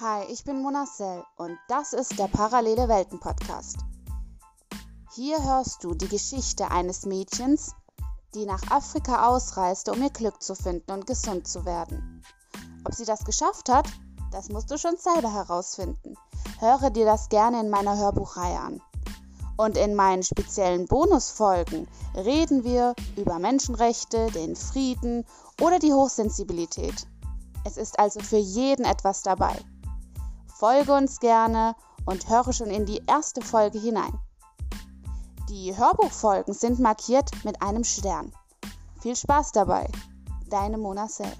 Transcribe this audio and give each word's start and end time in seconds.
Hi, 0.00 0.24
ich 0.28 0.42
bin 0.42 0.60
Monacel 0.60 1.22
und 1.36 1.56
das 1.68 1.92
ist 1.92 2.18
der 2.18 2.26
Parallele 2.26 2.88
Welten 2.88 3.20
Podcast. 3.20 3.76
Hier 5.14 5.40
hörst 5.44 5.84
du 5.84 5.94
die 5.94 6.08
Geschichte 6.08 6.68
eines 6.68 7.06
Mädchens, 7.06 7.76
die 8.34 8.44
nach 8.44 8.60
Afrika 8.72 9.28
ausreiste, 9.28 9.92
um 9.92 10.02
ihr 10.02 10.10
Glück 10.10 10.42
zu 10.42 10.56
finden 10.56 10.90
und 10.90 11.06
gesund 11.06 11.46
zu 11.46 11.64
werden. 11.64 12.24
Ob 12.84 12.92
sie 12.92 13.04
das 13.04 13.24
geschafft 13.24 13.68
hat, 13.68 13.86
das 14.32 14.48
musst 14.48 14.68
du 14.72 14.78
schon 14.78 14.96
selber 14.96 15.32
herausfinden. 15.32 16.16
Höre 16.58 16.90
dir 16.90 17.04
das 17.04 17.28
gerne 17.28 17.60
in 17.60 17.70
meiner 17.70 17.96
Hörbuchreihe 17.96 18.58
an. 18.58 18.82
Und 19.56 19.76
in 19.76 19.94
meinen 19.94 20.24
speziellen 20.24 20.88
Bonusfolgen 20.88 21.86
reden 22.16 22.64
wir 22.64 22.96
über 23.16 23.38
Menschenrechte, 23.38 24.26
den 24.32 24.56
Frieden 24.56 25.24
oder 25.60 25.78
die 25.78 25.92
Hochsensibilität. 25.92 27.06
Es 27.64 27.76
ist 27.76 27.96
also 28.00 28.18
für 28.18 28.38
jeden 28.38 28.84
etwas 28.84 29.22
dabei. 29.22 29.56
Folge 30.64 30.94
uns 30.94 31.20
gerne 31.20 31.76
und 32.06 32.30
höre 32.30 32.54
schon 32.54 32.70
in 32.70 32.86
die 32.86 33.02
erste 33.06 33.42
Folge 33.42 33.78
hinein. 33.78 34.18
Die 35.50 35.76
Hörbuchfolgen 35.76 36.54
sind 36.54 36.80
markiert 36.80 37.30
mit 37.44 37.60
einem 37.60 37.84
Stern. 37.84 38.32
Viel 39.02 39.14
Spaß 39.14 39.52
dabei. 39.52 39.86
Deine 40.48 40.78
Mona 40.78 41.06
Sell. 41.06 41.36